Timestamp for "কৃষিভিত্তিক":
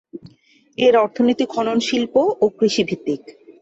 2.57-3.21